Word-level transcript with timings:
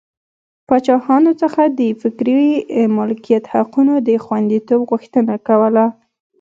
پاچاهانو 0.67 1.31
څخه 1.41 1.61
د 1.79 1.81
فکري 2.01 2.39
مالکیت 2.97 3.43
حقونو 3.53 3.93
د 4.07 4.09
خوندیتوب 4.25 4.79
غوښتنه 4.89 5.33
کوله. 5.47 5.85